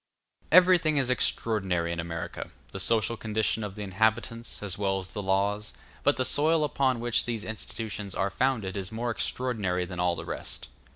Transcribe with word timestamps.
Everything 0.51 0.97
is 0.97 1.11
extraordinary 1.11 1.91
in 1.91 1.99
America, 1.99 2.49
the 2.71 2.79
social 2.79 3.15
condition 3.15 3.63
of 3.63 3.75
the 3.75 3.83
inhabitants, 3.83 4.63
as 4.63 4.75
well 4.75 4.97
as 4.97 5.11
the 5.13 5.21
laws; 5.21 5.73
but 6.01 6.17
the 6.17 6.25
soil 6.25 6.63
upon 6.63 6.99
which 6.99 7.25
these 7.25 7.43
institutions 7.43 8.15
are 8.15 8.31
founded 8.31 8.75
is 8.75 8.91
more 8.91 9.11
extraordinary 9.11 9.85
than 9.85 9.99
all 9.99 10.15
the 10.15 10.25
rest. 10.25 10.69